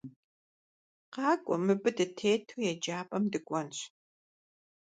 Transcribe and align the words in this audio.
Къакӏуэ, 1.13 1.55
мыбы 1.65 1.89
дытету 1.97 2.63
еджапӏэм 2.71 3.23
дыкӏуэнщ! 3.31 3.77